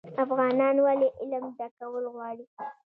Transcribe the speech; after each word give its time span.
افغانان 0.23 0.75
ولې 0.85 1.07
علم 1.19 1.43
زده 1.53 1.67
کول 1.77 2.03
غواړي؟ 2.13 2.45